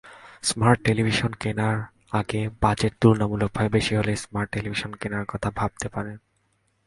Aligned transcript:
Smart 0.43 0.79
television 0.83 1.31
কেনার 1.39 1.77
আগেবাজেট 2.11 2.93
তুলনামূলকভাবে 3.01 3.69
বেশি 3.69 3.93
হলে 3.95 4.13
স্মার্ট 4.15 4.49
টেলিভিশন 4.51 4.91
কেনার 4.93 5.25
কথা 5.27 5.49
ভাবতে 5.51 5.87
পারেন। 5.89 6.17